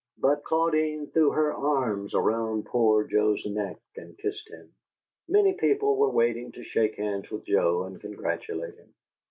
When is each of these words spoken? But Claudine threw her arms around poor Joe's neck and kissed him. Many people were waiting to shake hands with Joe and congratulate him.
But 0.17 0.43
Claudine 0.43 1.11
threw 1.11 1.29
her 1.29 1.53
arms 1.53 2.15
around 2.15 2.65
poor 2.65 3.03
Joe's 3.03 3.45
neck 3.45 3.77
and 3.95 4.17
kissed 4.17 4.49
him. 4.49 4.73
Many 5.29 5.53
people 5.53 5.95
were 5.95 6.09
waiting 6.09 6.51
to 6.53 6.63
shake 6.63 6.95
hands 6.95 7.29
with 7.29 7.45
Joe 7.45 7.83
and 7.83 8.01
congratulate 8.01 8.73
him. 8.79 8.95